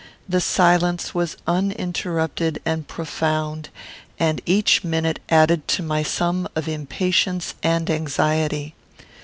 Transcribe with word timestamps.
The 0.27 0.41
silence 0.41 1.13
was 1.13 1.37
uninterrupted 1.45 2.59
and 2.65 2.87
profound, 2.87 3.69
and 4.17 4.41
each 4.47 4.83
minute 4.83 5.19
added 5.29 5.67
to 5.77 5.83
my 5.83 6.01
sum 6.01 6.47
of 6.55 6.67
impatience 6.67 7.53
and 7.61 7.87
anxiety. 7.87 8.73